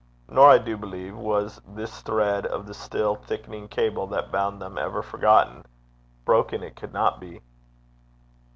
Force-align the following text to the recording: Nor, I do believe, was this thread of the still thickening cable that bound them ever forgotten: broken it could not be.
Nor, 0.27 0.49
I 0.49 0.57
do 0.57 0.77
believe, 0.77 1.15
was 1.15 1.61
this 1.63 2.01
thread 2.01 2.47
of 2.47 2.65
the 2.65 2.73
still 2.73 3.13
thickening 3.17 3.67
cable 3.67 4.07
that 4.07 4.31
bound 4.31 4.59
them 4.59 4.79
ever 4.79 5.03
forgotten: 5.03 5.63
broken 6.25 6.63
it 6.63 6.75
could 6.75 6.91
not 6.91 7.19
be. 7.19 7.39